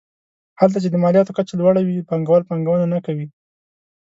هلته 0.59 0.77
چې 0.83 0.89
د 0.91 0.95
مالیاتو 1.03 1.35
کچه 1.37 1.53
لوړه 1.59 1.81
وي 1.83 2.07
پانګوال 2.09 2.41
پانګونه 2.49 2.85
نه 2.93 2.99
کوي. 3.05 3.27